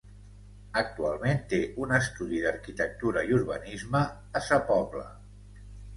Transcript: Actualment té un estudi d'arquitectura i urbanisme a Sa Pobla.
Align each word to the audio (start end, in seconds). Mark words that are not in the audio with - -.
Actualment 0.79 1.43
té 1.51 1.59
un 1.83 1.93
estudi 1.99 2.41
d'arquitectura 2.45 3.23
i 3.33 3.39
urbanisme 3.41 4.03
a 4.41 4.43
Sa 4.47 4.61
Pobla. 4.71 5.07